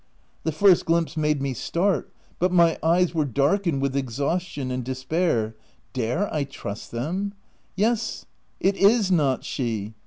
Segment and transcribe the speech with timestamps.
[0.45, 5.55] The first glimpse made me start— but my eyes were darkened with exhaustion and despair—
[5.93, 7.35] dare I trust them?
[7.75, 8.25] Yes—
[8.59, 9.93] it is not she